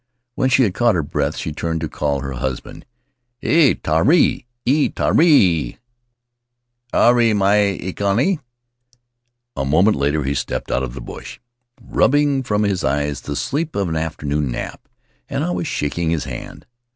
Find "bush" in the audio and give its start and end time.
11.01-11.39